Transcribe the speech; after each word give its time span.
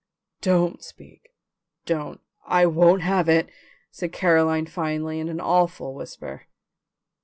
"Don't 0.41 0.83
speak, 0.83 1.29
don't, 1.85 2.21
I 2.47 2.65
won't 2.65 3.03
have 3.03 3.29
it!" 3.29 3.51
said 3.91 4.11
Caroline 4.11 4.65
finally 4.65 5.19
in 5.19 5.29
an 5.29 5.39
awful 5.39 5.93
whisper. 5.93 6.47